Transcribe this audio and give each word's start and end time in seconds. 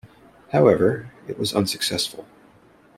However, 0.51 1.11
it 1.27 1.37
was 1.37 1.53
unsuccessful. 1.53 2.25